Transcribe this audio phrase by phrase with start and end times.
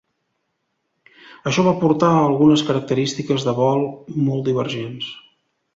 [1.51, 3.87] Això va portar a algunes característiques de vol
[4.29, 5.17] molt divergents.